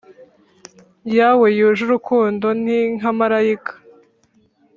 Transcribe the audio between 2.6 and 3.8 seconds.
ninkmarayika